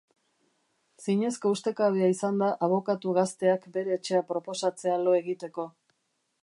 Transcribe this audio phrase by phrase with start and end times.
[1.07, 5.71] Zinezko ustekabea izan da abokatu gazteak bere etxea proposatzea lo egiteko.